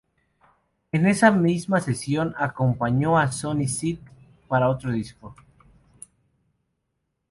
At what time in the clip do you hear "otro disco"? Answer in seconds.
4.67-5.35